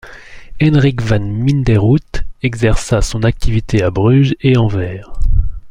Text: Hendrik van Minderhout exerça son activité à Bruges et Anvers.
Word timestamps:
Hendrik 0.59 0.99
van 0.99 1.19
Minderhout 1.43 2.23
exerça 2.41 3.03
son 3.03 3.21
activité 3.23 3.83
à 3.83 3.91
Bruges 3.91 4.33
et 4.41 4.57
Anvers. 4.57 5.13